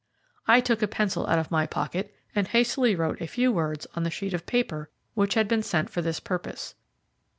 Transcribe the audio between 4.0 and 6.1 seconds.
the sheet of paper, which had been sent for